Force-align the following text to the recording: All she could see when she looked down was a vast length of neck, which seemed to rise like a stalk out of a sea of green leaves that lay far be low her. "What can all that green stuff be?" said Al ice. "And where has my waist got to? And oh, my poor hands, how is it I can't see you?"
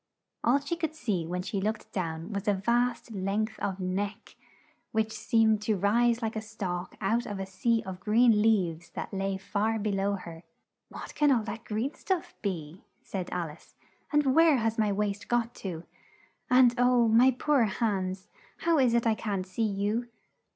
All 0.43 0.57
she 0.59 0.75
could 0.75 0.95
see 0.95 1.27
when 1.27 1.43
she 1.43 1.61
looked 1.61 1.91
down 1.91 2.33
was 2.33 2.47
a 2.47 2.55
vast 2.55 3.11
length 3.11 3.59
of 3.59 3.79
neck, 3.79 4.35
which 4.91 5.11
seemed 5.11 5.61
to 5.61 5.77
rise 5.77 6.23
like 6.23 6.35
a 6.35 6.41
stalk 6.41 6.95
out 6.99 7.27
of 7.27 7.37
a 7.39 7.45
sea 7.45 7.83
of 7.85 7.99
green 7.99 8.41
leaves 8.41 8.89
that 8.95 9.13
lay 9.13 9.37
far 9.37 9.77
be 9.77 9.91
low 9.91 10.13
her. 10.13 10.41
"What 10.89 11.13
can 11.13 11.31
all 11.31 11.43
that 11.43 11.65
green 11.65 11.93
stuff 11.93 12.33
be?" 12.41 12.81
said 13.03 13.29
Al 13.29 13.51
ice. 13.51 13.75
"And 14.11 14.33
where 14.33 14.57
has 14.57 14.79
my 14.79 14.91
waist 14.91 15.27
got 15.27 15.53
to? 15.61 15.83
And 16.49 16.73
oh, 16.79 17.07
my 17.07 17.29
poor 17.29 17.65
hands, 17.65 18.27
how 18.61 18.79
is 18.79 18.95
it 18.95 19.05
I 19.05 19.13
can't 19.13 19.45
see 19.45 19.61
you?" 19.61 20.07